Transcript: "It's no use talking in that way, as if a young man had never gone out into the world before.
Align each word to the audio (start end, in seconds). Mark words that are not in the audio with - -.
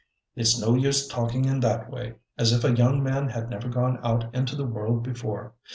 "It's 0.35 0.59
no 0.59 0.73
use 0.73 1.07
talking 1.07 1.45
in 1.45 1.59
that 1.59 1.91
way, 1.91 2.15
as 2.35 2.51
if 2.51 2.63
a 2.63 2.73
young 2.75 3.03
man 3.03 3.29
had 3.29 3.51
never 3.51 3.69
gone 3.69 3.99
out 4.03 4.33
into 4.33 4.55
the 4.55 4.65
world 4.65 5.03
before. 5.03 5.53